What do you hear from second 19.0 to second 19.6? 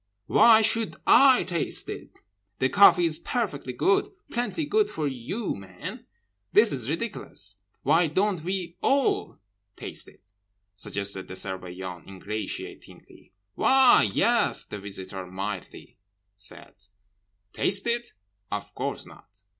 not.